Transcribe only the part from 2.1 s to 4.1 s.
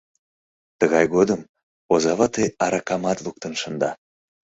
вате аракамат луктын шында.